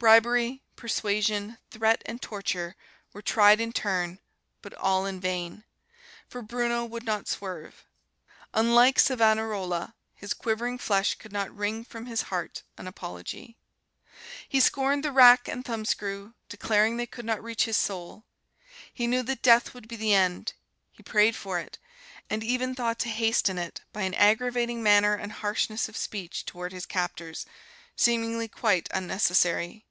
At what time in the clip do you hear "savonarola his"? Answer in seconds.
8.98-10.32